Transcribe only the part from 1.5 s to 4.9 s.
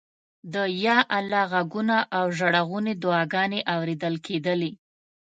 غږونه او ژړغونې دعاګانې اورېدل کېدلې.